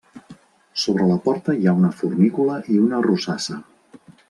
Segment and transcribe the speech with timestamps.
[0.83, 3.61] Sobre la porta hi ha una fornícula i una rosassa.